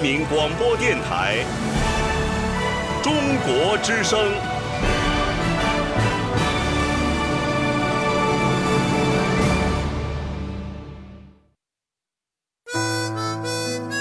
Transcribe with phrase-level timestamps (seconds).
[0.00, 1.44] 民广播电台。
[3.02, 4.18] 中国之声。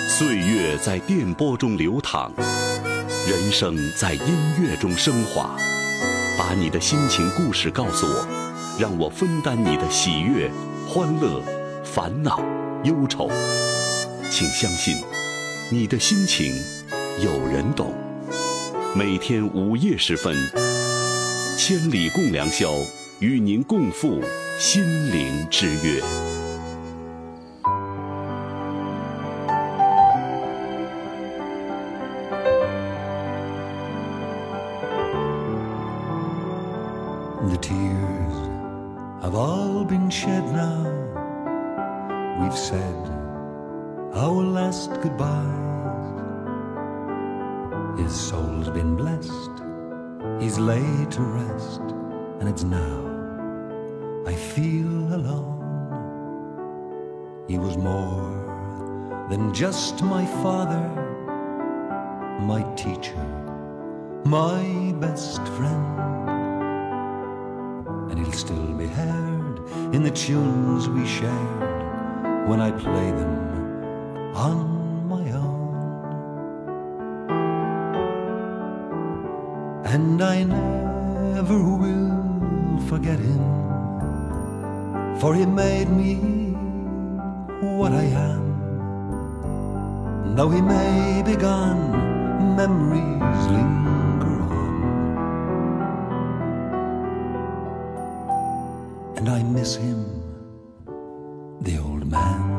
[0.07, 2.31] 岁月在电波中流淌，
[3.27, 5.55] 人生在音乐中升华。
[6.37, 8.27] 把你的心情故事告诉我，
[8.79, 10.51] 让我分担你的喜悦、
[10.87, 11.41] 欢乐、
[11.83, 12.39] 烦恼、
[12.83, 13.27] 忧愁。
[14.29, 14.97] 请相信，
[15.69, 16.55] 你的心情
[17.21, 17.93] 有人懂。
[18.95, 20.33] 每天午夜时分
[21.57, 22.73] 千里共良宵
[23.19, 24.21] 与您共赴
[24.57, 26.01] 心灵之约。
[37.49, 38.35] The tears
[39.21, 40.85] have all been shed now.
[42.39, 43.26] We've said
[44.13, 45.67] our last goodbyes.
[47.99, 49.63] His soul's been blessed,
[50.39, 51.81] he's laid to rest,
[52.39, 53.07] and it's now
[54.25, 55.55] I feel alone.
[57.47, 60.85] He was more than just my father,
[62.41, 63.23] my teacher,
[64.25, 66.29] my best friend.
[68.11, 69.59] And he'll still be heard
[69.93, 73.46] in the tunes we shared when I play them
[74.37, 75.55] on my own.
[79.85, 83.43] And I never will forget him,
[85.19, 86.13] for he made me
[87.77, 88.43] what I am.
[90.35, 91.81] Though he may be gone,
[92.55, 94.75] memories linger on.
[99.17, 100.05] And I miss him,
[101.61, 102.56] the old man.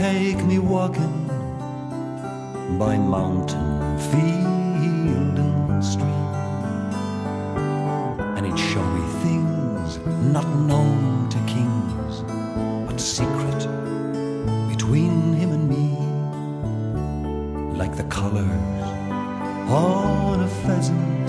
[0.00, 1.26] Take me walking
[2.78, 6.30] by mountain, field, and stream.
[8.34, 9.98] And he'd show me things
[10.32, 12.22] not known to kings,
[12.86, 13.60] but secret
[14.70, 15.86] between him and me,
[17.76, 18.86] like the colors
[19.68, 21.28] on a pheasant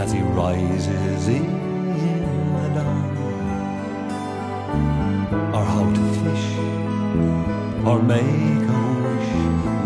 [0.00, 1.67] as he rises in
[7.98, 9.32] or make a wish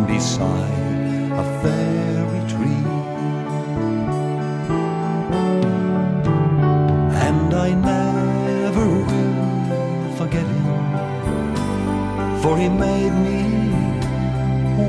[0.07, 2.85] beside a fairy tree.
[7.27, 10.69] And I never will forget him,
[12.43, 13.41] for he made me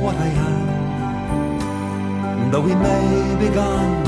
[0.01, 0.67] what I am.
[2.51, 4.03] Though he may be gone,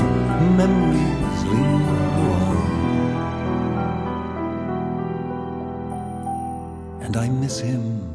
[0.56, 2.00] memories linger
[2.44, 2.56] on.
[7.00, 8.05] And I miss him,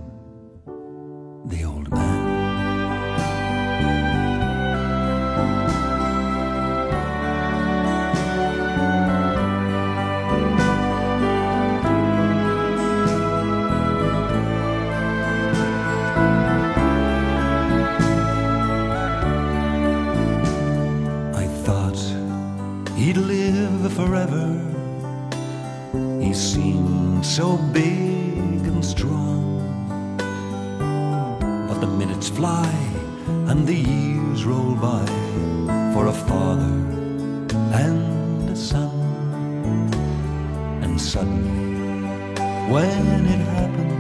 [42.70, 44.00] when it happened,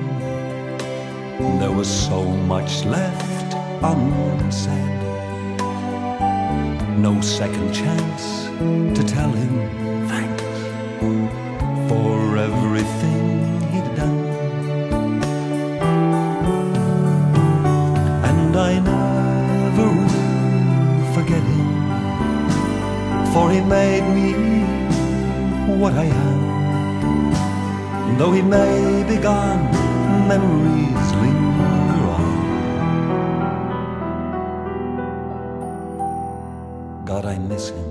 [1.61, 3.53] there was so much left
[3.83, 4.99] unsaid.
[6.97, 8.45] No second chance
[8.97, 9.53] to tell him
[10.07, 10.43] thanks
[11.89, 14.19] for everything he'd done.
[18.29, 21.69] And I never will forget him,
[23.33, 24.29] for he made me
[25.79, 26.40] what I am.
[28.21, 29.65] Though he may be gone,
[30.27, 32.21] memories linger on.
[37.03, 37.81] God, I miss him.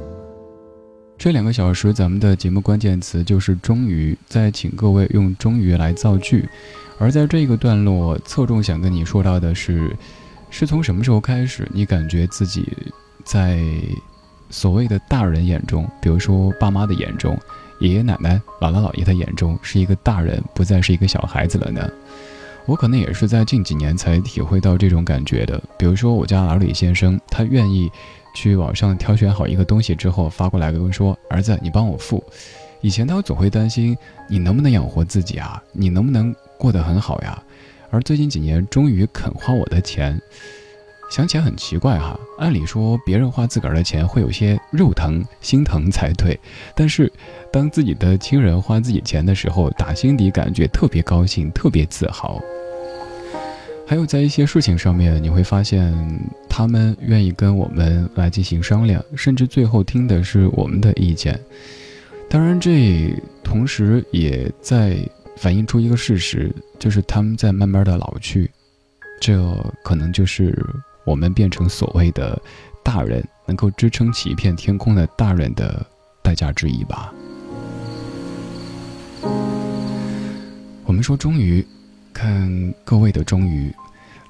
[1.19, 4.17] 这两个小时，咱们的节目关键词就是“终于”。
[4.31, 6.49] 再请各位用“终于”来造句。
[7.01, 9.91] 而在这个段落，侧重想跟你说到的是：
[10.49, 12.73] 是从什么时候开始，你感觉自己
[13.25, 13.59] 在
[14.49, 17.37] 所谓的大人眼中，比如说爸妈的眼中？
[17.81, 21.91] 爷爷奶奶、姥姥姥爷的眼中是一个大人，不再是一个小孩子了呢。
[22.67, 25.61] 我可能也是在近几年才体会到这种感觉的。
[25.79, 27.91] 比如说，我家老李先生，他愿意
[28.35, 32.23] 去网上挑选好一个东西之后发过来跟我说：“儿子，你帮我付。”
[32.83, 33.97] 以前他总会担心
[34.29, 37.43] 你能不能养活自己啊，你能不能过得很好呀。
[37.91, 40.21] 而最近几年，终于肯花我的钱。
[41.11, 46.39] 想起来很奇怪哈，按理说别人花自个儿的钱会有些肉疼、心疼才对，
[46.77, 47.13] 但是
[47.53, 52.41] 当自己的亲人花自己钱的时候，打心底感觉特别高兴、特别自豪。
[53.87, 55.93] 还有在一些事情上面，你会发现
[56.49, 61.39] 他们愿意跟我们来进行商量，甚至最后听的是我们的意见。
[62.29, 63.13] 当然，这
[63.43, 64.97] 同时也在
[65.37, 68.51] 反映出一个事实，就是他们在慢慢的老去，
[69.21, 69.39] 这
[69.83, 70.57] 可能就是。
[71.07, 72.41] 我们变成所谓的
[72.85, 75.85] 大人，能够支撑起一片天空的大人的
[76.23, 77.13] 代价之一吧。
[79.23, 81.65] 我们说终于，
[82.13, 83.73] 看各位的终于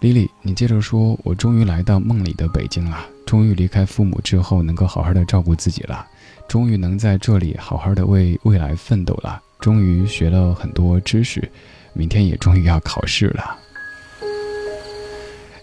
[0.01, 6.07] ，Lily，你接着说，我终于来到梦里的北京了，终于离开父母之后，能够好好的照顾自己了，
[6.49, 11.51] 终于能在这里好好的为未来奋斗了，终于学了很多知识，
[11.93, 13.57] 明天也终于要考试了。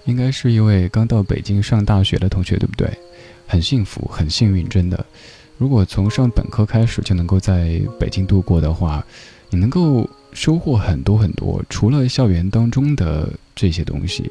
[0.05, 2.89] 应该是一位刚到北京上大学的同学，对不对？
[3.45, 5.05] 很幸福，很幸运，真的。
[5.57, 9.03] 如果从上本科开始就能够在北京度过的话，
[9.49, 11.63] 你能够收获很多很多。
[11.69, 14.23] 除了校园当中的这些东西，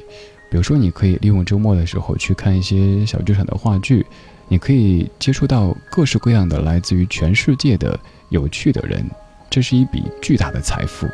[0.49, 4.05] 比如说，你可以利用周末的时候去看一些小剧场的话剧，
[4.47, 7.99] 你可以接触到各式各样的来自于全世界的
[8.29, 9.05] 有趣的人，
[9.49, 11.05] 这是一笔巨大的财富。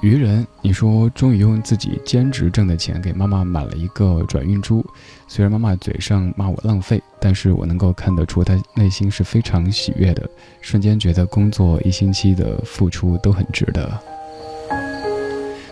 [0.00, 4.84] 愚人，你说终于用自己兼职挣的钱给妈妈买了一个转运珠，
[5.26, 10.28] 虽然妈妈嘴上骂我浪费，但是我能够看得出她内心是非常喜悦的，
[10.60, 13.90] 瞬间觉得工作一星期的付出都很值得。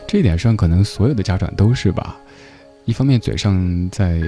[0.09, 2.17] 这一点上，可能所有的家长都是吧，
[2.85, 4.21] 一方面嘴上在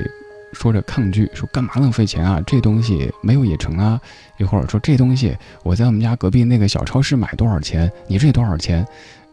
[0.53, 4.01] 说着抗拒，说干嘛浪费钱啊，这东西没有也成啊，
[4.39, 8.87] 一会儿说这东西我在我们家隔壁那个小超市买多少钱，你这多少钱？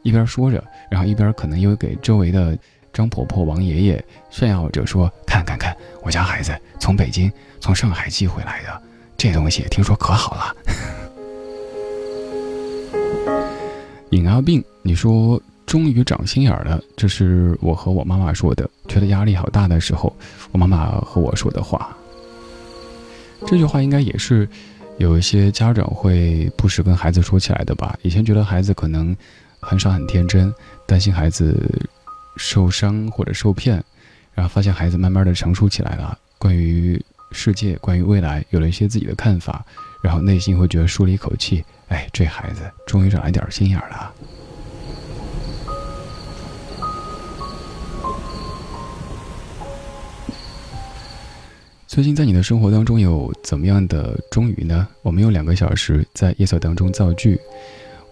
[0.06, 2.56] 一边说着，然后一边可能又给周围的
[2.94, 7.30] 张婆婆、王爷爷炫耀着说：“看看看，我家孩子从北京、
[7.60, 8.82] 从上海寄回来的
[9.18, 10.56] 这东西，听说可好了。
[14.14, 18.70] ”尹阿病，你说终于长心眼了，这是我和我妈妈说的。
[18.88, 20.16] 觉得压力好大的时候，
[20.52, 21.98] 我妈妈和我说的话。
[23.48, 24.48] 这句话应该也是
[25.00, 27.98] 有一些家长会不时跟孩子说起来的吧？
[28.04, 29.18] 以前觉得孩子可能。
[29.66, 30.54] 很少很天真，
[30.86, 31.90] 担心孩子
[32.38, 33.84] 受伤或者受骗，
[34.36, 39.66] 然后发现孩子慢慢的成熟起来了，关于世界，关于未来，有了一些自己的看法，
[40.04, 44.14] 然后内心会觉得舒了一口气，哎，这孩子终于长了一点心眼了。
[51.88, 54.88] 最近在你的生活当中有怎么样的终于呢？
[55.02, 57.40] 我们用两个小时在夜色当中造句。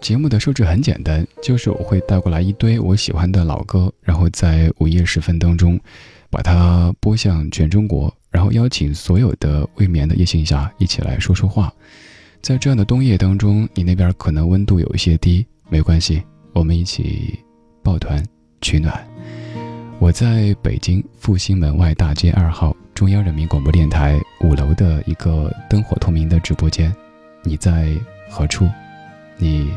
[0.04, 5.80] 节目的设置很简单，就是我会带过来一堆我喜欢的老歌，然后在午夜时分当中，
[6.28, 11.72] 把它播向全中国，然后邀请所有的未眠的夜行侠一起来说说话。
[12.42, 17.38] 在这样的冬夜当中，你那边可能温度有一些低，没关系，我们一起
[17.82, 18.22] 抱团
[18.60, 19.02] 取暖。
[19.98, 26.94] 我在北京复兴门外大街二号中央人民广播电台五楼的一个灯火通明的直播间，
[27.42, 27.88] 你在
[28.28, 28.68] 何处？
[29.38, 29.72] 你？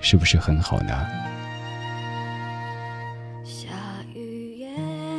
[0.00, 1.06] 是不是很好呢？
[3.44, 3.68] 下
[4.14, 4.68] 雨也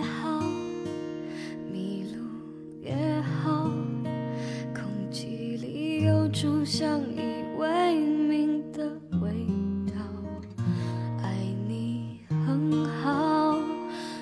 [0.02, 0.42] 好，
[1.72, 2.18] 迷路
[2.84, 3.70] 也好，
[4.74, 8.84] 空气里有种相依为命的
[9.22, 9.30] 味
[9.88, 10.02] 道。
[11.22, 11.36] 爱
[11.68, 13.58] 你很好，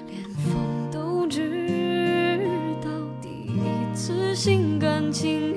[0.07, 2.37] 连风都知
[2.83, 2.89] 道，
[3.21, 5.48] 第一次心甘情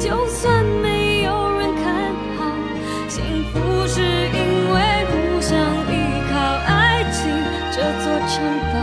[0.00, 1.84] 就算没有人看
[2.38, 2.40] 好，
[3.06, 5.58] 幸福是因为互相
[5.92, 5.92] 依
[6.32, 6.34] 靠。
[6.66, 7.20] 爱情
[7.70, 8.42] 这座城
[8.72, 8.74] 堡，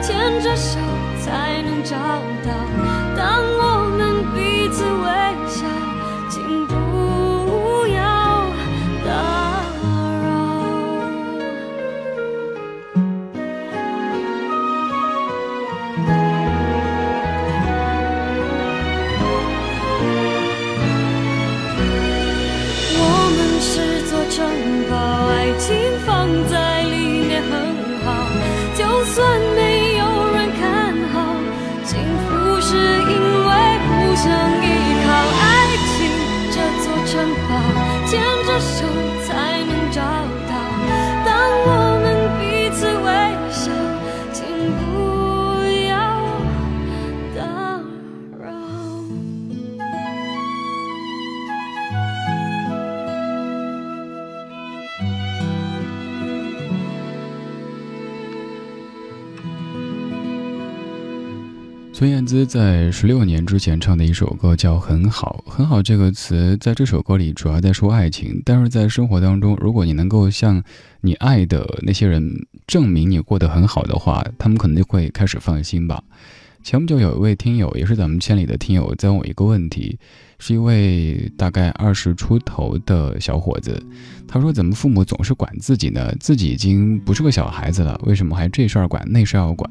[0.00, 0.78] 牵着手
[1.18, 1.96] 才能找
[2.46, 2.54] 到。
[3.16, 4.84] 当我们彼此
[62.46, 70.62] 在十六年之前唱的一首歌叫《很好》，很好这个词在这首歌里主要在说爱情，但是在生活当中，如果你能够向
[71.00, 76.02] 你爱的那些人证明你过得很好的话，他们可能就会开始放心吧。
[76.62, 79.98] 前不久有一位听友，也是咱们千里的听友，在问我一个问题，
[80.38, 83.82] 是一位大概二十出头的小伙子，
[84.28, 86.14] 他说：“怎么父母总是管自己呢？
[86.20, 89.70] 自己已经不是个小孩子了，为什么还这事儿管那事儿要管？”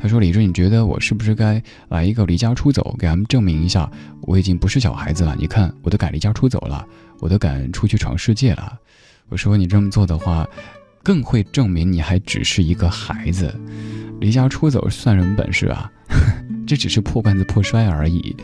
[0.00, 3.90] 他说：“李志，你觉得我是不是该来一个离家出走，给他们证明一下
[4.22, 5.34] 我已经不是小孩子了？
[5.38, 6.86] 你看，我都敢离家出走了，
[7.18, 8.78] 我都敢出去闯世界了。”
[9.28, 10.48] 我说：“你这么做的话，
[11.02, 13.52] 更会证明你还只是一个孩子。
[14.20, 15.90] 离家出走算什么本事啊？
[16.66, 18.36] 这只是破罐子破摔而已。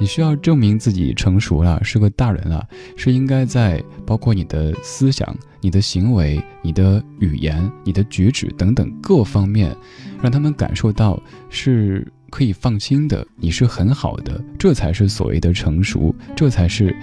[0.00, 9.74] 你需要证明自己成熟了，是个大人了，是应该在包括你的思想、你的行为、你的语言、你的举止等等各方面，
[10.20, 16.96] 让他们感受到是可以放心的，你是很好的，这才是所谓的成熟，这才是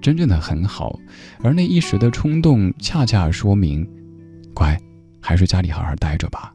[0.00, 0.98] 真正的很好。
[1.42, 3.88] 而那一时的冲动，恰恰说明，
[4.52, 4.76] 乖，
[5.20, 6.52] 还是家里好好待着吧。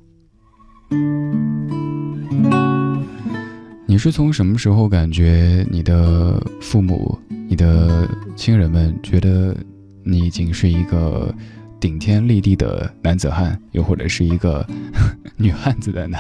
[3.88, 9.56] 你是从什么时候感觉你的父母、你的亲人们觉得
[10.04, 11.34] 你已经是一个
[11.80, 14.66] 顶天立地的男子汉，又或者是一个
[15.38, 16.18] 女汉子的呢？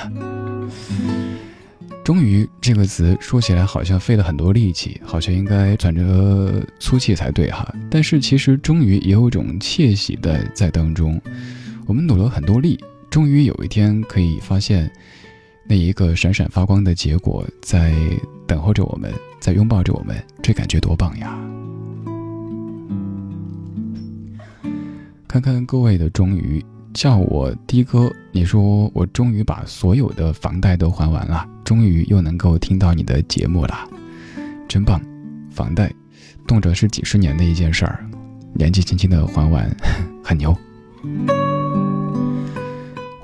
[2.03, 7.67] 终于这个词说起来好像费了很多力气，好像应该喘着粗气才对哈。
[7.89, 11.19] 但是其实终于也有种窃喜的在当中。
[11.87, 14.91] 我们努了很多力，终于有一天可以发现。
[15.67, 17.91] 那一个闪闪发光的结果，在
[18.45, 21.35] 等候着我们，在拥抱着我们，这感觉多棒呀！
[25.27, 33.89] 看看各位的终于，叫我的哥，你说我终于把所有的房贷都还完了，终于又能够听到你的节目了，
[34.67, 35.01] 真棒！
[35.49, 35.91] 房贷，
[36.45, 38.05] 动辄是几十年的一件事儿，
[38.53, 39.67] 年纪轻轻的还完，
[40.23, 40.55] 很牛。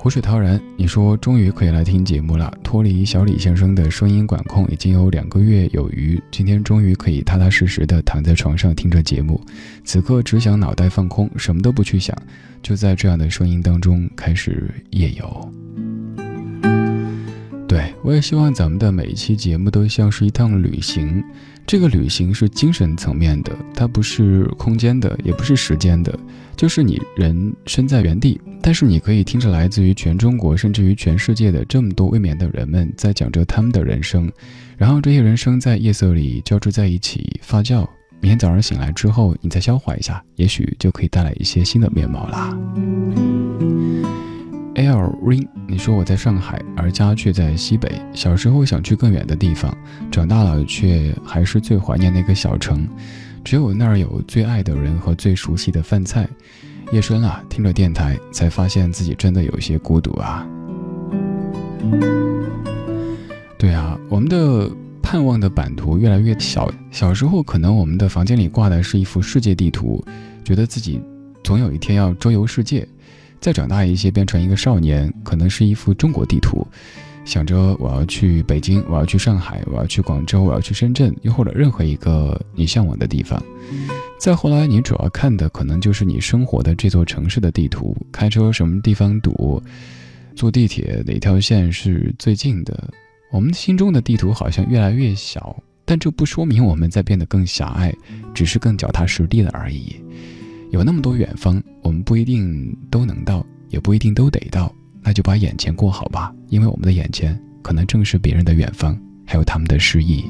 [0.02, 9.40] 湖水陶然，你说终于可以来听节目了，脱离小李先生的声音管控已经有两个月有余，今天终于可以踏踏实实的躺在床上听着节目，
[9.84, 12.16] 此刻只想脑袋放空，什么都不去想，
[12.60, 15.61] 就在这样的声音当中开始夜游。
[17.72, 21.24] 对我也希望咱们的每一期节目都像是一趟旅行，
[21.66, 26.14] 这个旅行是精神层面的，它不是空间的，也不是时间的。
[26.54, 34.30] 就是你人身在原地，但是你可以听着来自于全中国甚至于全世界的这么多未眠的人们在讲着他们的人生，
[34.76, 37.88] 然后这些人生在夜色里交织在一起发酵。
[38.20, 42.54] 明天早上醒来之后，你再消化一下，也许就可以带来一些新的面貌啦。
[44.74, 47.90] L ring，你说我在上海，而家却在西北。
[48.14, 49.76] 小时候想去更远的地方，
[50.10, 52.88] 长大了却还是最怀念那个小城。
[53.44, 56.26] 只有那儿有最爱的人和最熟悉的饭菜。
[56.90, 60.46] 夜深了，听着电台，才发现自己真的有些孤独啊。
[63.58, 64.70] 对啊，我们的
[65.02, 66.72] 盼望的版图越来越小。
[66.90, 70.02] 小时候，可能我们的房间里挂的是一幅世界地图，
[70.42, 70.98] 觉得自己
[71.44, 72.88] 总有一天要周游世界。
[73.42, 76.64] 再长大一些，变成一个少年，可能是一幅中国地图。
[77.24, 83.42] 想着我要去北京，我要去上海，我要去广州，我要去深圳，又或者任何一个你向往的地方。
[84.16, 89.60] 再后来，你主要看的可能就是你生活的这座城市的地图，开车什么地方堵，
[90.36, 92.88] 坐地铁哪条线是最近的。
[93.32, 97.92] 我们心中的地图好像越来越小，但这不说明我们在变得更狭隘，
[98.32, 99.96] 只是更脚踏实地了而已。
[100.72, 104.74] 有那么多远方，我们不一定都能到，也不一定都得到。
[105.02, 110.24] 那就把眼前过好吧，因为我们的眼前可能正是别人的远方，还有他们的诗意。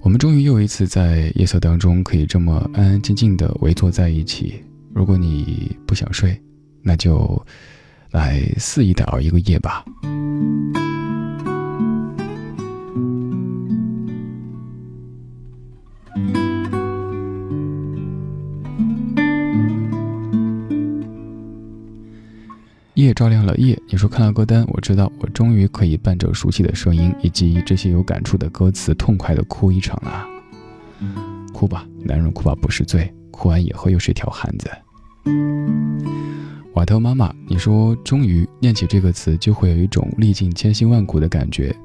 [0.00, 4.62] 我们终于又一次在夜色当中可以这么安安静静的围坐在一起。
[4.94, 6.40] 如果你不想睡，
[6.82, 7.44] 那就
[8.12, 9.84] 来肆意的熬一个夜吧。
[22.96, 30.26] 夜照亮了夜，你说看了歌单，我知道我终于可以伴着熟悉的声音以及这些有感触的歌词，痛快的哭一场了。
[31.52, 34.70] 哭吧，男人哭吧不是罪，哭完以后又是条汉子。
[36.72, 41.76] 瓦特妈妈，你说终于念起这个词，就会有一种历尽千辛万苦的感觉。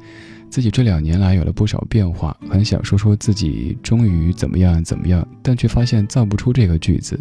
[0.49, 7.19] 自己这两年来有了不少变化，很想说说自己终于怎么样怎么样，但却发现造不出这个句子。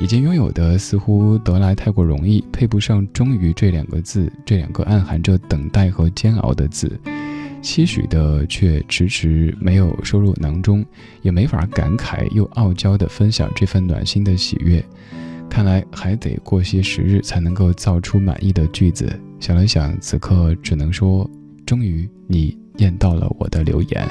[0.00, 7.00] 已经拥有的似乎得来太过容易，配不上“终于”这两个字，这两个暗含着等待和煎熬的字。
[7.60, 10.84] 期许的却迟迟没有收入囊中，
[11.22, 14.84] 也没法感慨又傲娇地分享这份暖心的喜悦。
[15.48, 19.16] 看来还得过些时日才能够造出满意的句子。
[19.38, 21.30] 想了想，此刻只能说：
[21.64, 24.08] 终于，你念到了我的留言。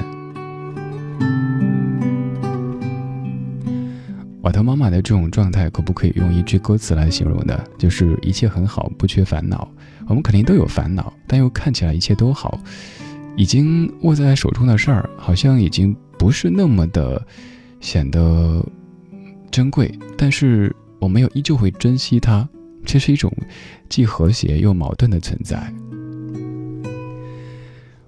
[4.42, 7.62] 瓦特妈妈的这种状态，可不可以用一句歌词来形容呢？
[7.78, 9.70] 就是一切很好，不缺烦恼。
[10.08, 12.58] 我们肯定都有烦恼，但又看起来一切都好。
[13.36, 17.24] 已经握在手中的事儿，好像已经不是那么的
[17.80, 18.64] 显得
[19.48, 22.46] 珍贵，但是我们又依旧会珍惜它。
[22.84, 23.32] 这是一种
[23.88, 25.72] 既和谐又矛盾的存在。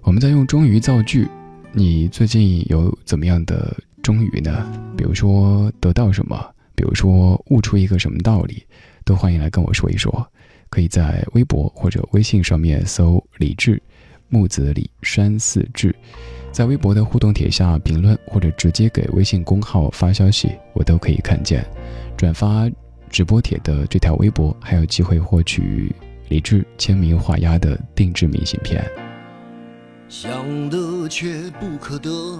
[0.01, 1.25] 我们在用“终于”造句，
[1.71, 3.73] 你最近有怎么样的？
[4.05, 6.37] 终于呢，比如说得到什么，
[6.75, 8.63] 比如说悟出一个什么道理，
[9.03, 10.23] 都欢迎来跟我说一说。
[10.69, 13.81] 可以在微博或者微信上面搜“李志
[14.29, 15.95] 木子李山寺志”，
[16.53, 21.65] 在微博的互动帖下评论，或者直接给微信公号发消息，我都可以看见。
[22.15, 22.69] 转发
[23.09, 25.91] 直播帖的这条微博，还有机会获取
[26.29, 28.85] 李志签名画押的定制明信片。
[30.07, 32.39] 想得却不可得。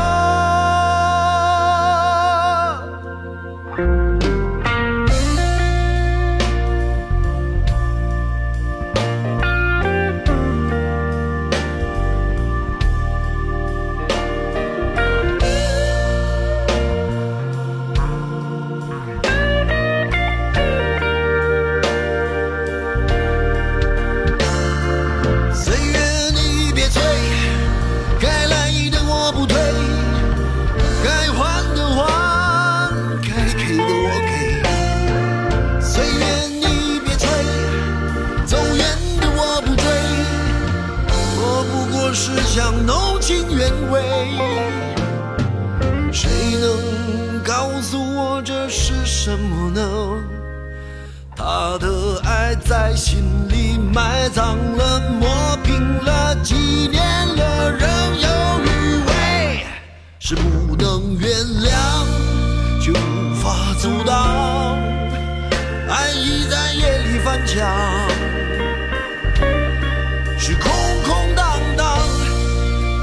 [70.37, 70.71] 是空
[71.03, 71.97] 空荡荡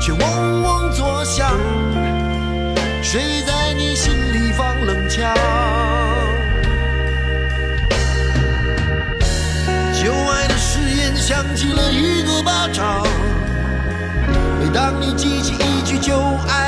[0.01, 1.51] 却嗡嗡作响。
[3.03, 5.35] 谁在你心里放冷枪？
[10.01, 13.03] 旧爱的誓言响起了一个巴掌
[14.61, 16.16] 每当你记起一句旧
[16.49, 16.68] 爱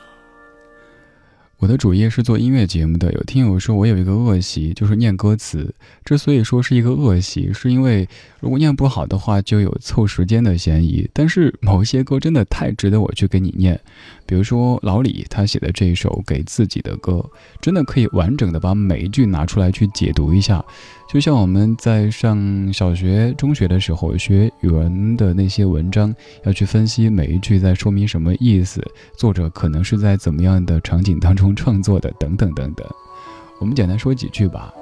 [1.61, 5.71] 我的主业是做音乐节目的，有听友说我有一个恶习，就是念歌词。
[6.03, 11.07] 之所以说是一个恶习，是因为如果念不好的话，就有凑时间的嫌疑。
[11.13, 13.79] 但是某些歌真的太值得我去给你念。
[14.25, 17.23] 比如说老李他写的这一首给自己的歌，
[17.61, 20.65] 真的可以完整的把每一句拿出来去解读一下，
[21.11, 28.81] 就像我们在上小学、中学的时候学语文的那些文章，要去分析每一句在说明什么意思，
[29.17, 32.87] 作者可能是在怎么样的场景当中创作的，等等等等。
[33.59, 34.73] 我们简单说几句吧。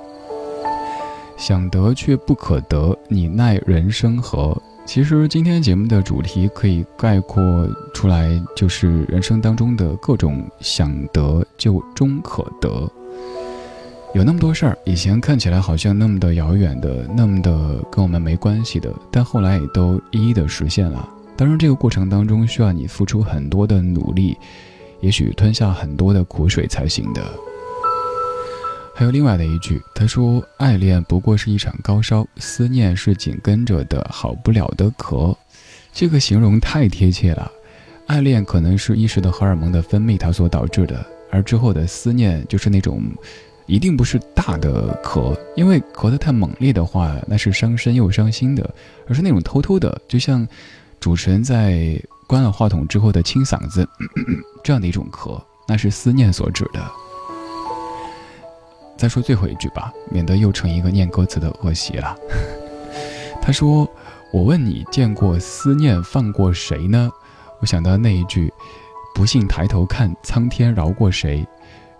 [1.36, 4.56] 想得却不可得，你奈人生何？
[4.86, 12.88] 其实今天节目的主题可以概括出来，就是人生当中的各种想得就终可得。
[14.16, 17.52] 有那么多事儿，以前看起来好像那么的遥远的，那么的
[17.92, 21.08] 跟我们没关系的，但后来也都一一的实现了。
[21.38, 24.36] 当然，这个过程当中需要你付出很多的努力，
[25.00, 27.22] 也许吞下很多的苦水才行的。
[28.96, 35.34] 还有另外的一句，他说：“爱恋不过是一场高烧，思念是紧跟着的好不了的咳。”
[35.94, 37.50] 这个形容太贴切了。
[38.08, 43.02] 爱恋可能是一时的荷尔蒙的分泌，它所导致的，而之后的思念就是那种，
[43.70, 48.68] 一定不是大的咳，因为咳得太猛烈的话，那是伤身又伤心的，
[49.08, 50.46] 而是那种偷偷的，就像
[51.00, 53.88] 主持人在关了话筒之后的清嗓子
[54.64, 56.84] 这样的一种咳，那是思念所指的。
[58.98, 62.18] 再说最后一句吧，免得又成一个念歌词的恶习了。
[63.40, 63.88] 他说
[64.34, 67.10] ：“我问你，见过思念放过谁呢？”
[67.62, 68.52] 我想到那一句
[69.14, 71.48] ：“不信抬头看，苍天饶过谁？”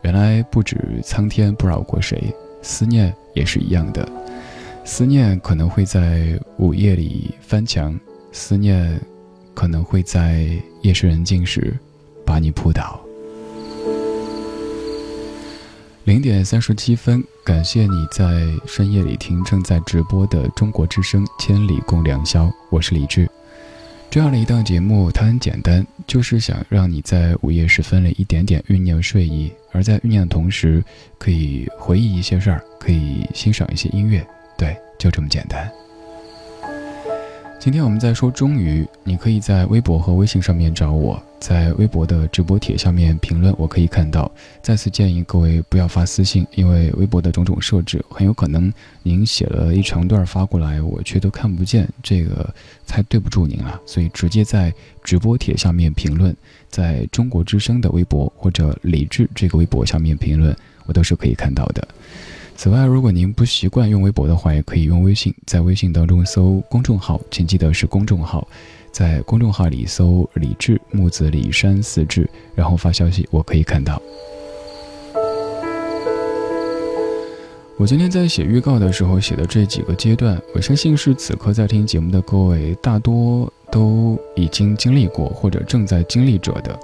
[0.02, 4.08] 原来不止苍天不饶过谁，思念也是一样的。
[4.86, 8.00] 思念可能会在午夜里翻墙，
[8.32, 9.00] 思念
[9.54, 10.50] 可能会在
[10.82, 11.78] 夜深人静时
[12.26, 13.00] 把你扑倒。
[16.06, 23.30] 零点三十七分，感谢你在深夜里听正在直播的中国之声《千里共良宵》，我是李志。
[24.12, 30.84] 这样的一档节目，它很简单，就是想让你在午夜时分里一点点酝酿睡意，而在酝酿的同时，
[31.20, 34.26] 可以回忆一些事儿，可以欣赏一些音乐。
[34.58, 35.72] 对，就这么简单。
[37.60, 44.32] 今天我们在说终于，你可以在微博和微信上面找我，在微博的直播帖下面评论，我可以看到。
[44.62, 48.72] 再次建议各位不要发私信，因为微博的种种设置，很有可能
[49.04, 52.50] 您写了一长段发过来，我却都看不见，这个
[52.88, 53.78] 太对不住您了。
[53.86, 56.34] 所以直接在直播帖下面评论，
[56.70, 61.86] 在中国之声的微博或者李智这个微博下面评论，我都是可以看到的。
[62.62, 68.46] 此外，如果您不习惯用微博的话，也可以用微信，在微信当中搜公众号，请记得是公众号，
[68.92, 74.02] 在公众号里搜“李志木子李山四志”，然后发消息，我可以看到。
[77.78, 86.78] 我今天在写预告的时候写的这几个阶段，我相信是此刻在听节目的各位大多都已经经历过或者正在经历着的。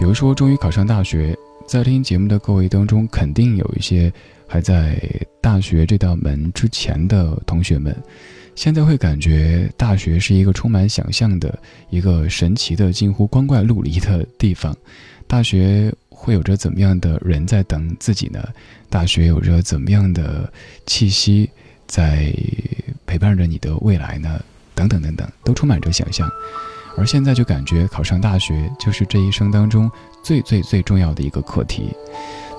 [0.00, 4.12] 比如说，终于考上大学，在听节目的各位当中，肯定有一些。
[4.46, 5.00] 还在
[5.40, 7.94] 大学这道门之前的同学们，
[8.54, 11.58] 现在会感觉大学是一个充满想象的
[11.90, 14.76] 一个神奇的、近乎光怪陆离的地方。
[15.26, 18.42] 大学会有着怎么样的人在等自己呢？
[18.88, 20.50] 大学有着怎么样的
[20.86, 21.50] 气息
[21.86, 22.32] 在
[23.04, 24.40] 陪伴着你的未来呢？
[24.74, 26.30] 等等等等，都充满着想象。
[26.96, 29.90] 而现在就感觉考上大学就是这一生当中
[30.22, 31.90] 最最最重要的一个课题。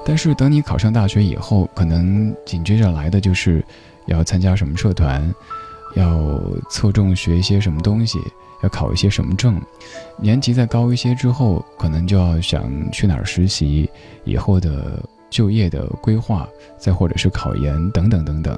[0.08, 3.62] 但是等你考上大学以后，可能紧接着来的就是，
[4.06, 5.22] 要参加什么社团，
[5.96, 8.18] 要侧重学一些什么东西，
[8.64, 9.62] 要考一些什么证。
[10.18, 13.90] 年级再高一些之后，可能就要想去哪儿实习，
[14.24, 18.58] 以后的就业的规划，再或者是考研等等等等。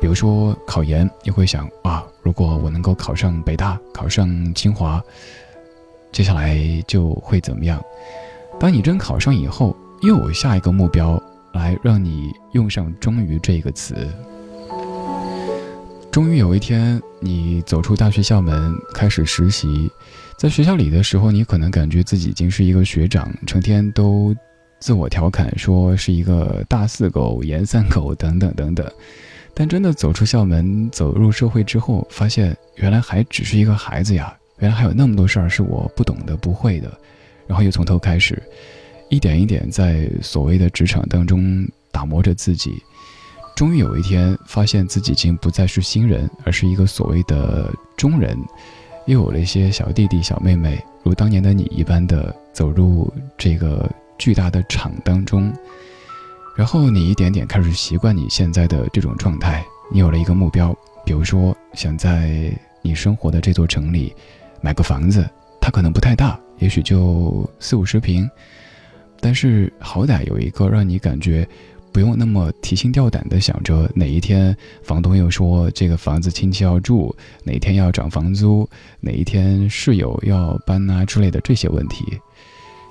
[0.00, 5.00] 比如说考研，你会想啊，如果我能够考上北大，考上清华，
[6.10, 6.58] 接下来
[6.88, 7.80] 就会怎么样？
[8.58, 9.76] 当你真考上以后。
[10.04, 11.20] 又有下一个目标
[11.54, 14.06] 来让你用上“终于”这个词。
[16.12, 19.90] 终于有一天，你走出大学校门，开始实习。
[20.36, 24.36] 在学校里的时候，你可能感觉自己已经是一个学长，成天都
[24.78, 28.86] 自我调侃说是一个大四狗、研三狗等等等等。
[29.54, 34.36] 但真的走出校门，走入社会之后，发现原来还只是一个孩子呀！
[34.58, 36.92] 原来还有那么多事儿是我不懂的、不会的，
[37.46, 38.42] 然后又从头开始。
[39.14, 42.82] 一点一点在所谓的职场当中打磨着自己，
[43.54, 48.36] 终于有一天发现自己已经不再是新人，而是一个所谓的中人，
[49.06, 55.52] 又有了一些小弟弟小妹妹，如当年的你一般的走入这个巨大的场当中，
[56.56, 64.12] 然后你一点点开始习惯你现在的这种状态，你有了一个目标，比如说想在你生活的这座城里
[64.60, 65.24] 买个房子，
[65.60, 68.28] 它可能不太大，也许就四五十平。
[69.24, 71.48] 但是好歹有一个让你感觉
[71.90, 78.68] 不用那么提心吊胆的想着哪一天房东又说这个房子亲戚要住，哪一天要涨房租，
[79.00, 82.04] 哪一天室友要搬啊之类的这些问题，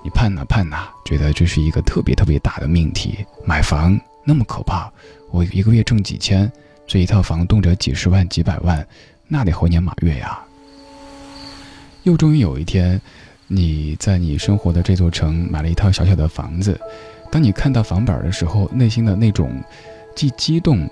[0.03, 3.23] 你盼呐盼呐，觉得这是一个特别特别大的命题。
[3.45, 4.91] 买房那么可怕，
[5.29, 6.51] 我一个月挣几千，
[6.87, 8.83] 这一套房动辄几十万几百万，
[9.27, 10.43] 那得猴年马月呀。
[12.01, 12.99] 又终于有一天。
[13.47, 16.79] 你在你生活的这座城买了一套小小的房子，
[17.31, 19.61] 当你看到房本的时候，内心的那种
[20.15, 20.89] 既激动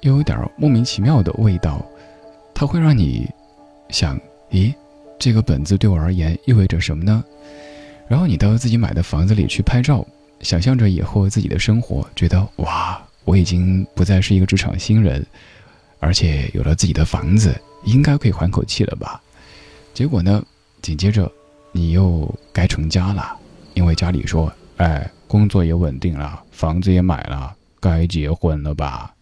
[0.00, 1.84] 又有点莫名其妙的味道，
[2.54, 3.28] 它会让你
[3.88, 4.20] 想：
[4.50, 4.72] 咦，
[5.18, 7.24] 这个本子对我而言意味着什么呢？
[8.06, 10.06] 然后你到自己买的房子里去拍照，
[10.40, 15.26] 想象着以后自己的生活，觉得哇，我已经不再是一个职场新人，
[16.00, 19.20] 而且有了自己的房子，应该可以缓口气了吧？
[19.94, 20.44] 结果呢，
[20.80, 21.30] 紧接着。
[21.78, 23.36] 你又该成家了，
[23.74, 29.14] 因为家里说：“哎，工作也稳定了，房子也买了，该结婚了吧？”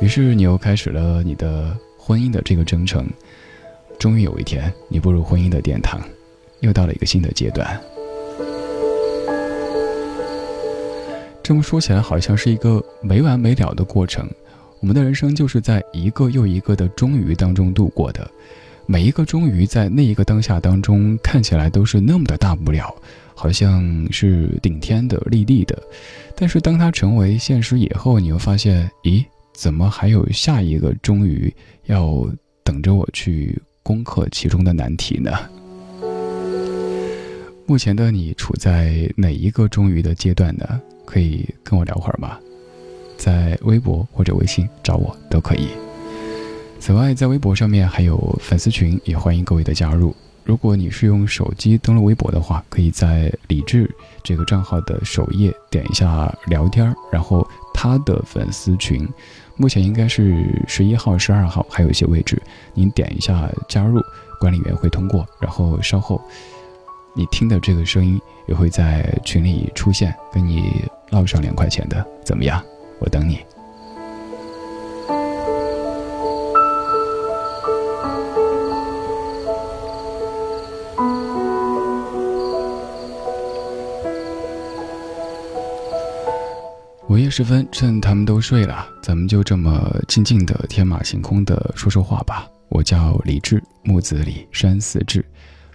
[0.00, 3.06] 于是你又开始了你的婚姻的这个征程。
[3.98, 6.00] 终于有一天，你步入婚姻的殿堂，
[6.60, 7.78] 又到了一个新的阶段。
[11.42, 14.26] 这么说起来，好像是一个没完没了的过程。
[14.80, 18.28] 我们的人生就是在一个又一个的终于当中度过的，
[18.86, 22.94] 每一个终于在那一个当下当中看起来都是那么的大不了，
[23.34, 25.80] 好像是顶天的、立地的，
[26.36, 31.52] 但是当它成为现实以后，你又发现，咦，怎么还有下一个终于
[31.86, 32.26] 要
[32.64, 35.30] 等着我去攻克其中的难题呢？
[37.66, 40.80] 目前的你处在哪一个终于的阶段呢？
[41.04, 42.38] 可以跟我聊会儿吗？
[43.16, 45.68] 在微博或者微信找我都可以。
[46.82, 50.12] 此外，在微博上面还有粉丝群，也欢迎各位的加入。
[50.42, 53.88] 如果你是用手机登录微博的话，可以在李志
[54.24, 59.08] 这个账号的首页点一下聊天，然后他的粉丝群，
[59.56, 62.42] 目前应该是十一号、十二号还有一些位置，
[62.74, 64.02] 您点一下加入，
[64.40, 66.20] 管理员会通过，然后稍后。
[67.14, 72.60] 你听的这个声音也会在群里出现，跟你唠上两块钱的，怎么样？
[72.98, 73.38] 我等你。
[87.12, 92.48] 午夜时分，趁他们都睡了，咱们就这么静静的、天马行空的说说话吧。
[92.70, 95.22] 我叫李志，木子李，山寺志。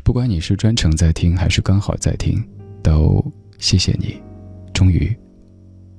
[0.04, 2.44] 不管你是专程在听还是刚好在听，
[2.82, 3.24] 都
[3.60, 4.20] 谢谢你，
[4.74, 5.16] 终于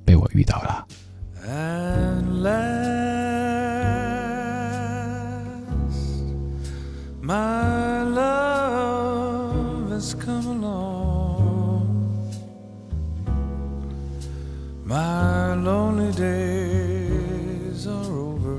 [0.03, 0.85] 被我遇到了。
[14.89, 18.57] My lonely days are over,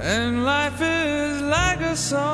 [0.00, 2.24] and life is like a song.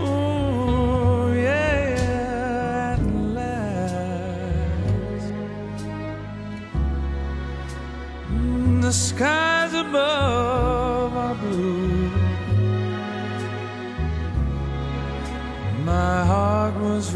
[0.00, 3.00] Ooh, yeah, at
[3.32, 5.32] last.
[8.82, 10.67] The skies above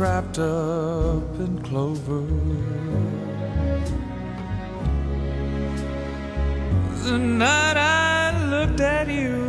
[0.02, 2.22] wrapped up in clover.
[7.04, 9.41] The night I looked at you,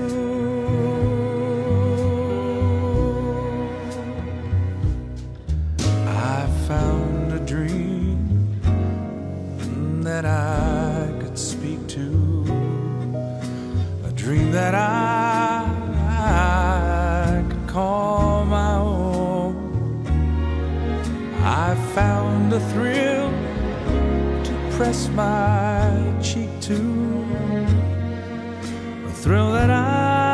[22.53, 23.31] a thrill
[24.43, 26.75] to press my cheek to,
[29.07, 30.33] a thrill that I've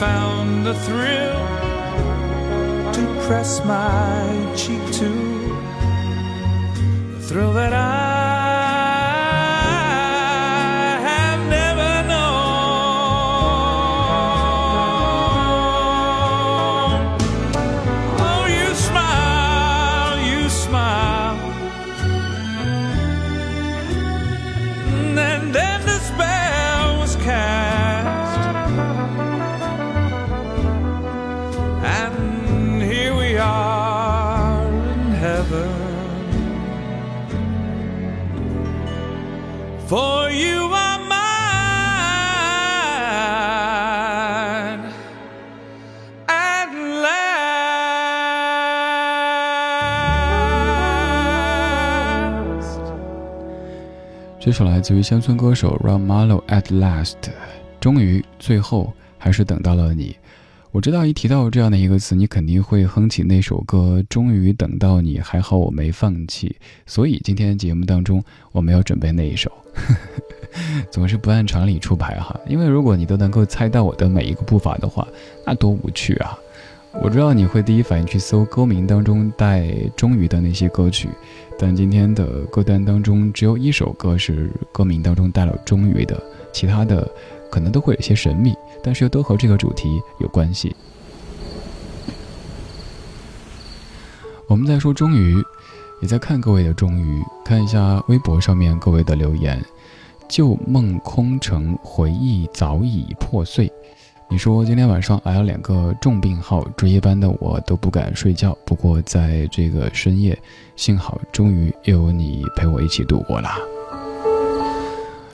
[0.00, 1.40] found the thrill
[2.94, 5.10] to press my cheek to.
[7.16, 7.99] The thrill that I
[54.64, 57.16] 来自于乡村歌手 Ron Marlow at last，
[57.80, 60.16] 终于最后还是等到了你。
[60.72, 66.54] 我知道一提到这样的一个词，你肯定会哼起那首歌《终于等到你》，还好我没放弃。
[66.86, 69.50] 所以今天节目当中我没有准备那一首，
[70.92, 72.38] 总是不按常理出牌哈。
[72.46, 75.06] 因为如果你都能够猜到我的每一个步伐的话，
[75.44, 76.38] 那多无趣啊！
[76.92, 81.08] 我知道你会第一反应去搜歌名当中带“终于”的那些歌曲，
[81.58, 86.20] 但今天的歌单当中只有一首歌是歌名当中带了“终于”的，
[86.52, 87.08] 其他的
[87.48, 90.74] 可能都会有些神秘，但是又都和这个主题有关系。
[94.48, 95.36] 我们在说“终于”，
[96.02, 99.64] 也在看各位的“终于”，看一下微博上面各位的留言
[100.28, 103.72] ：“旧梦空城，回忆早已破碎。”
[104.32, 108.56] 你说今天晚上来了两个重病号，值夜班的我都不敢睡觉。
[108.64, 110.38] 不过在这个深夜，
[110.76, 113.50] 幸好终于又有你陪我一起度过了。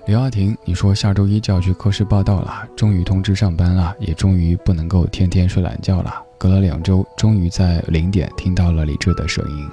[0.07, 6.15] 刘亚婷，你说下周一就要去科室报道了，终于通知上班了，也终于不能够天天睡懒觉了。
[6.39, 9.69] 隔了两周，终于在零点听到了李志的声音。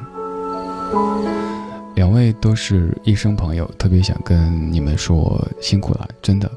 [1.96, 6.52] 两位都是医生朋友，特别想跟你们说辛苦了，真的，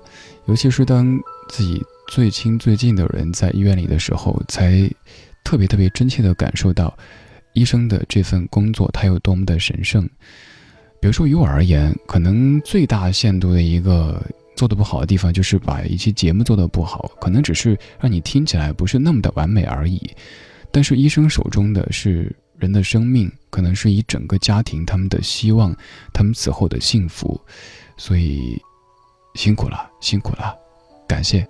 [0.46, 1.16] 尤其是当
[1.48, 1.82] 自己。
[2.08, 4.88] 最亲最近的人在医院里的时候，才
[5.42, 6.96] 特别特别真切地感受到
[7.52, 10.08] 医生的这份工作他有多么的神圣。
[11.00, 14.24] 比如说，于我而言，可能最大限度的一个
[14.54, 20.00] 做的不好的地方，就是把一期节目做得不好，可能只是让你听起来不是那么的完美而已。
[20.70, 25.76] 但是医生手中的是人的生命，可能是以整个家庭他们的希望，
[26.14, 27.40] 他们此后的幸福，
[27.96, 28.56] 所以
[29.34, 30.56] 辛苦了，辛苦了，
[31.06, 31.46] 感谢。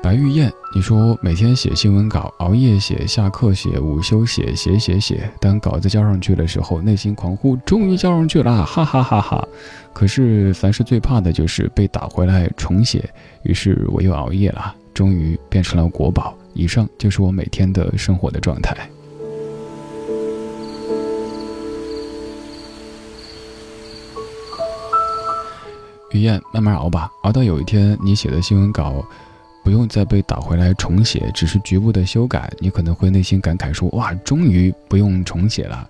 [0.00, 5.28] 白玉燕，你说每天写新闻稿，熬夜写，下课写，午休写，写写写。
[5.38, 9.46] 当稿子交上去的时候，内心狂呼：“终于交上去了！”哈哈哈哈。
[9.92, 13.10] 可是凡事最怕的就是被打回来重写，
[13.42, 16.34] 于是我又熬夜了，终于变成了国宝。
[16.54, 18.74] 以上就是我每天的生活的状态。
[26.52, 29.04] 慢慢熬吧，熬到有一天你写的新闻稿。
[29.64, 35.86] 不用再被打回来重写，只是局部的修改，你可能会内心感慨说：“哇，终于不用重写了。”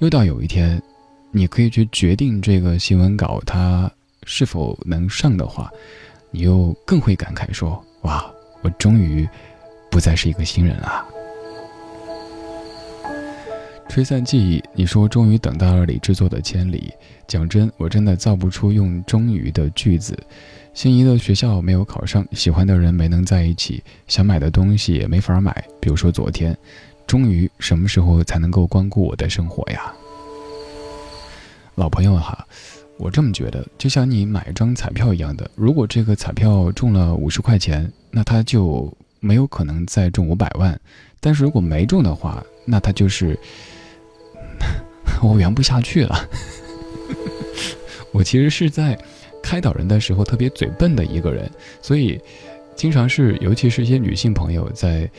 [0.00, 0.82] 又到有一天，
[1.30, 3.90] 你可以去决定这个新闻稿它
[4.24, 5.70] 是否能上的话，
[6.30, 8.30] 你又更会感慨说：“哇，
[8.60, 9.26] 我终于
[9.90, 11.02] 不再是一个新人了。”
[13.92, 16.90] 吹散记忆，你说终于等到了李制作的千里。
[17.28, 20.18] 讲真，我真的造不出用“终于”的句子。
[20.72, 25.62] 心仪的学校没有考上，喜欢的人没能在一起，想买的东西也没法买。
[25.78, 26.56] 比如说昨天，
[27.06, 29.92] 终于什么时候才能够光顾我的生活呀？
[31.74, 32.46] 老朋友哈，
[32.96, 38.90] 我这么觉得，就像你买一张彩票一样的，如果这个彩票中了五十块钱，那它就
[39.20, 40.74] 没有可能再中五百万；
[41.20, 43.38] 但是如果没中的话，那它就是
[45.28, 46.28] 我圆不下去了。
[48.12, 48.98] 我其实是在。
[49.44, 51.50] 开导人的时候特别嘴笨的一个人，
[51.82, 52.18] 所以
[52.76, 55.10] 经常是，尤其是一些女性朋友在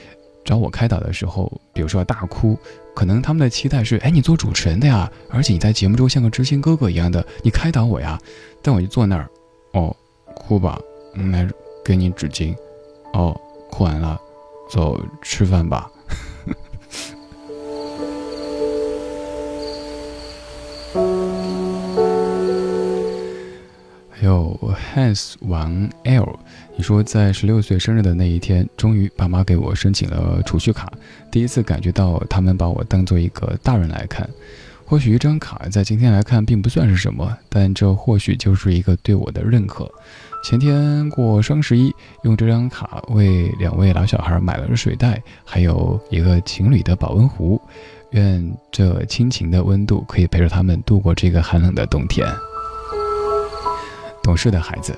[0.45, 2.57] 找我开导的时候，比如说大哭，
[2.95, 8.17] 可能他们的期待是：哎，你做主持人的呀，而且你在节目中像个知心哥哥一样的，你开导我呀。
[8.61, 9.29] 但我就坐那儿，
[9.73, 9.93] 哦，
[10.33, 10.79] 哭吧，
[11.33, 11.45] 来
[11.83, 12.55] 给你纸巾，
[13.11, 13.37] 哦，
[13.69, 14.17] 哭完了，
[14.71, 15.91] 走吃饭吧。
[25.03, 26.39] 有 Hans 王 L，
[26.77, 30.91] 你说在十六岁生日的那一天，终于爸妈给我申请了储蓄卡，
[31.31, 34.27] 第一次感觉到他们把我当做一个大人来看。
[34.85, 39.89] 或许一张卡在今天来看并不算是什么，但这或许就是一个对我的认可。
[40.43, 41.91] 前天过双十一，
[42.23, 47.59] 用这张卡为两位老小孩买了热水袋，还有一个情侣的保温壶。
[48.11, 52.27] 愿这亲情的温度可以陪着他们度过这个寒冷的冬天。
[54.23, 54.97] 懂事的孩子，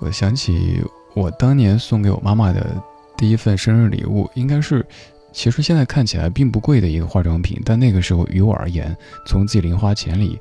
[0.00, 0.82] 我想起
[1.14, 2.82] 我当年送给我妈妈的
[3.16, 4.84] 第一份生日礼物，应该是，
[5.32, 8.96] 其实现在看起来并不贵的一个化妆品，但那个时候于我而言，
[9.26, 10.38] 从自己零花钱里，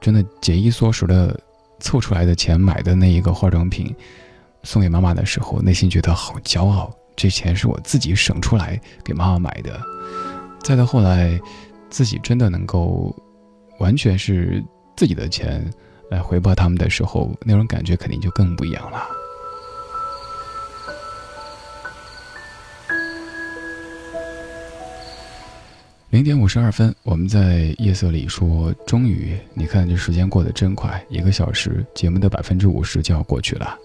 [0.00, 1.38] 真的节衣缩食的
[1.80, 3.94] 凑出来的钱买的那一个化妆品，
[4.62, 9.80] 送给妈妈的时候，内心觉得好骄傲，这钱是我自己省出来给妈妈买的。
[10.62, 11.40] 再到后来，
[11.88, 13.14] 自己真的能够
[13.78, 14.62] 完全是
[14.96, 15.64] 自己的钱。
[16.10, 19.02] 来回报他们的时候，那种感觉肯定就更不一样了。
[26.10, 33.76] 零点五十二分，我们在夜色里说：“终于，你看这时间过得真快，一个小时，节目的百分之五十就要过去了。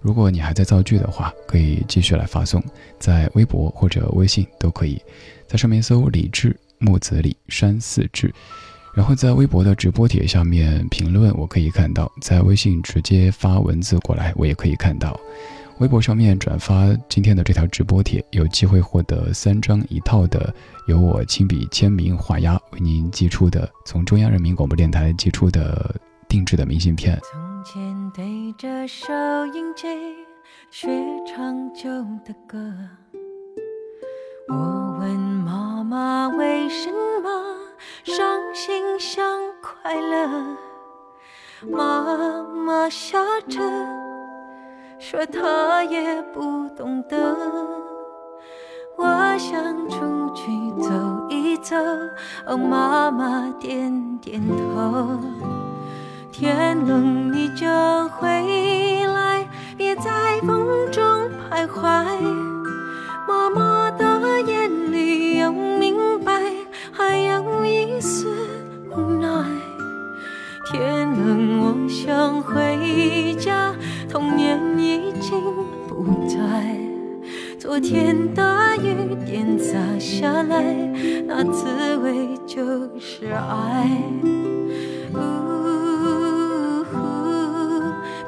[0.00, 2.64] 如果你还在造句的话，可以继续来发送，
[2.98, 4.98] 在微博或者微信都可以，
[5.46, 8.32] 在上面搜‘李志木子李山寺志’，
[8.96, 15.14] 然后在微博的直播帖下面评论，我可以看到；在微信直接发文字过来，我也可以看到。”
[15.78, 20.54] 微博上面转发今天的这条直播帖，有机会获得三张一套的
[20.88, 25.94] 由我亲笔签名画押为您寄出的，从中央人民广播电台寄出的
[26.26, 27.20] 定制的明信片。
[27.30, 29.12] 从前对着收
[29.48, 29.86] 音机
[30.70, 30.88] 学
[31.26, 31.86] 唱旧
[32.24, 32.58] 的歌，
[34.48, 36.90] 我问妈妈为什
[37.22, 37.28] 么
[38.04, 39.24] 伤心像
[39.60, 40.28] 快乐，
[41.70, 43.18] 妈妈笑
[43.48, 43.60] 着。
[44.98, 47.16] 说她也不懂得，
[48.96, 50.50] 我想出去
[50.80, 50.90] 走
[51.28, 51.76] 一走，
[52.46, 55.20] 哦，妈妈点点头。
[56.32, 57.66] 天冷你就
[58.08, 58.26] 回
[59.06, 61.02] 来，别在风中
[61.50, 62.04] 徘徊。
[63.26, 64.20] 妈妈的
[68.00, 68.28] 丝
[68.90, 69.28] 无奈。
[70.70, 73.74] 天冷我想回家。
[74.08, 75.40] 童年已经
[75.88, 76.36] 不在，
[77.58, 80.62] 昨天大雨点洒下来，
[81.26, 82.56] 那滋味就
[82.98, 83.90] 是爱。
[85.12, 86.96] 呜呼，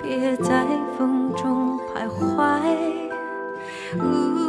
[0.02, 0.66] 别在
[0.98, 2.60] 风中徘徊。
[3.98, 4.47] 呜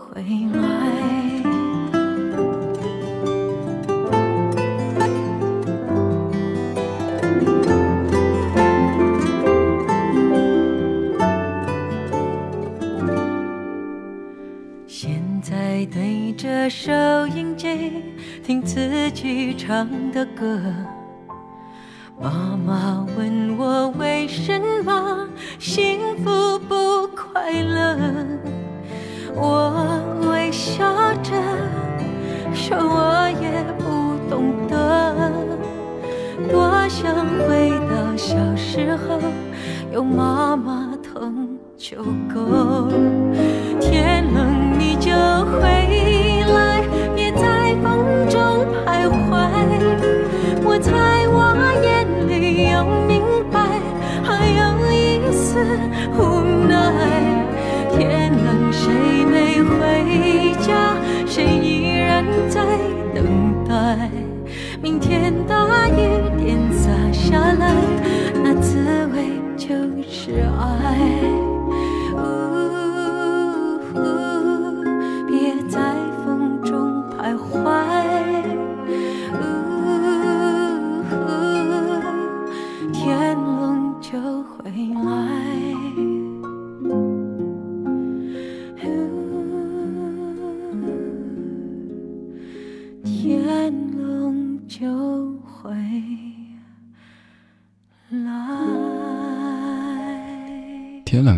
[0.00, 0.22] 回
[0.54, 0.60] 来。
[14.86, 16.92] 现在对着收
[17.28, 18.02] 音机
[18.42, 20.60] 听自己唱的歌，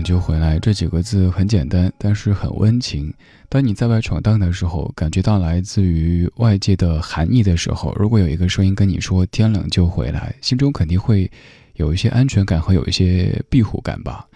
[0.03, 3.13] 就回来这几个字很简单，但是很温情。
[3.49, 11.31] 当你在外闯荡的时候，感觉到来自于外界的寒意的时候，如果有一个声音跟你说“天冷就回来”，心中肯定会
[11.75, 14.27] 有一些安全感和有一些庇护感吧。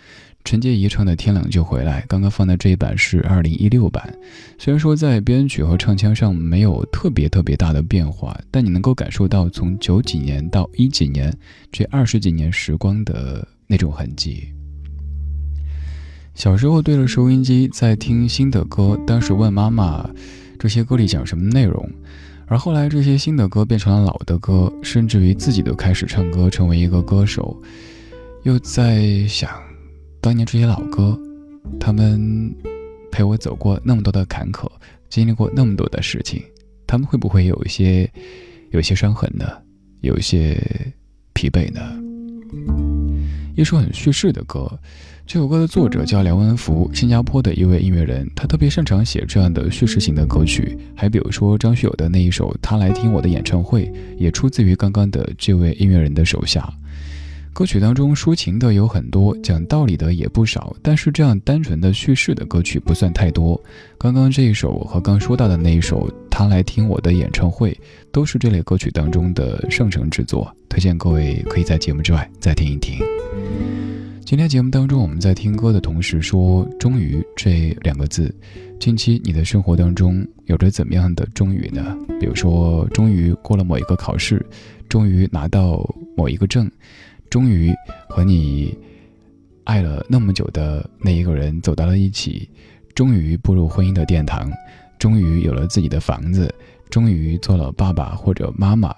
[0.44, 4.14] 陈洁仪唱的《天冷就回来》，刚刚放的这一版是二零一六版。
[4.58, 11.36] 虽然说在编曲和唱腔上没有特别特别大的变化，但你能够感受到从九几年到一几年
[11.72, 14.52] 这二十几年时光的那种痕迹。
[16.36, 20.06] 小时候对着收音机在听新的歌，当时问妈妈，
[20.58, 21.90] 这些歌里讲什么内容？
[22.46, 27.58] 而后来这些新的歌变成了老的歌，甚至于自己都开始唱歌，成为一个歌手。
[28.42, 29.50] 又在想，
[30.20, 31.18] 当年这些老歌，
[31.80, 32.54] 他们
[33.10, 34.70] 陪我走过那么多的坎坷，
[35.08, 36.42] 经历过那么多的事情，
[36.86, 38.08] 他们会不会有一些
[38.72, 39.46] 有些伤痕呢？
[40.02, 40.62] 有一些
[41.32, 41.80] 疲惫呢？
[43.56, 44.70] 一首很叙事的歌。
[45.26, 50.78] 这首歌的作者叫梁文福，新加坡的一位音乐人，他特别擅长写这样的叙事型的歌曲。
[50.94, 56.72] 还比如说张学友的那一首《他来听我的演唱会》，也出自于刚刚的这位音乐人的手下。
[57.52, 63.60] 歌曲当中抒情的有很多，讲道理的也不少，但是这样单纯的叙事的歌曲不算太多。
[63.98, 67.72] 刚刚这一首和刚说到的那一首《他来听我的演唱会》，
[68.12, 73.00] 都是这类歌曲当中的上乘之作，推荐各位可以在节目之外再听一听。
[74.26, 78.34] 今天节目当中，我们在听歌的同时说“终于”这两个字。
[78.80, 81.96] 近期你的生活当中有着怎么样的“终于”呢？
[82.18, 84.44] 比如说，终于过了某一个考试，
[84.88, 86.68] 终于拿到某一个证，
[87.30, 87.72] 终于
[88.08, 88.76] 和你
[89.62, 92.50] 爱了那么久的那一个人走到了一起，
[92.96, 94.50] 终于步入婚姻的殿堂，
[94.98, 96.52] 终于有了自己的房子，
[96.90, 98.92] 终于做了爸爸或者妈妈，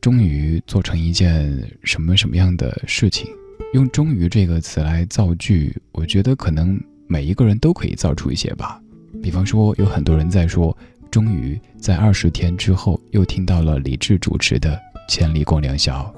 [0.00, 3.24] 终于做成一件什么什么样的事情。
[3.72, 8.80] 用“终于”这个词来造句，我觉得可能每一个人都可以造出一些吧。
[9.22, 10.76] 比方说，有很多人在说，
[11.10, 14.70] 终于在二十天之后又听到了李志主持的
[15.08, 16.14] 《千里共良宵》。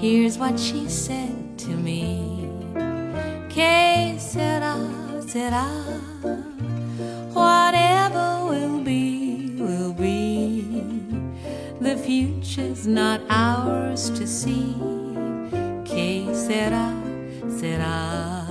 [0.00, 2.50] Here's what she said to me.
[3.48, 4.76] Que sera,
[5.26, 5.64] sera.
[7.32, 10.82] Whatever will be, will be.
[11.80, 14.74] The future's not ours to see.
[15.84, 16.92] Que sera,
[17.48, 18.44] sera.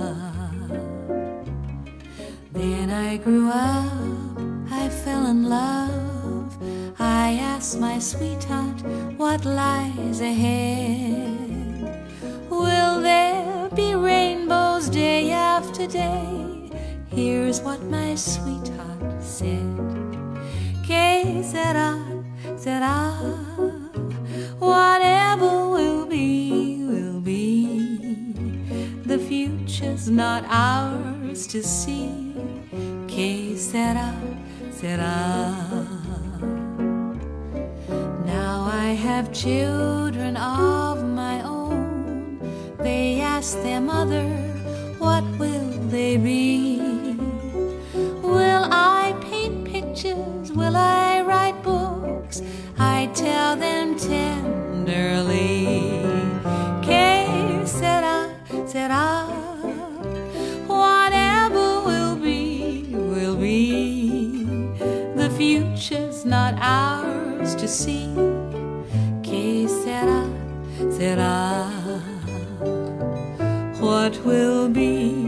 [2.52, 6.56] Then I grew up, I fell in love.
[6.98, 8.80] I asked my sweetheart
[9.16, 11.33] what lies ahead.
[13.74, 16.70] Be rainbows day after day?
[17.08, 19.76] Here's what my sweetheart said.
[20.86, 21.98] Que sera,
[22.56, 23.10] sera.
[24.60, 28.34] Whatever will be, will be.
[29.06, 32.32] The future's not ours to see.
[33.08, 34.14] Que sera,
[34.70, 35.52] sera.
[38.24, 41.02] Now I have children of
[43.44, 44.26] ask their mother,
[44.98, 46.80] what will they be?
[48.22, 50.50] Will I paint pictures?
[50.50, 52.40] Will I write books?
[52.78, 55.66] I tell them tenderly.
[56.80, 58.34] Que sera,
[58.66, 59.26] sera.
[60.66, 64.44] Whatever will be, will be.
[65.16, 68.08] The future's not ours to see.
[69.22, 70.30] Que sera,
[70.90, 71.73] sera
[74.04, 75.23] what will be